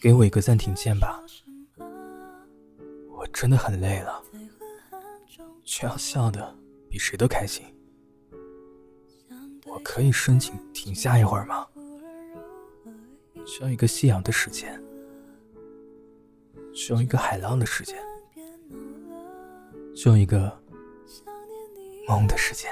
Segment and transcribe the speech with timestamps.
[0.00, 1.22] 给我一个暂停键吧。
[3.10, 4.22] 我真的很累了
[5.64, 6.54] 却要笑的
[6.88, 7.64] 比谁都开心。
[9.66, 11.66] 我可以申请停下一会儿吗？
[13.44, 14.80] 需要一个夕阳的时间。
[16.74, 17.96] 需要一个海浪的时间。
[19.94, 20.62] 需要一个
[22.08, 22.70] 梦的时间。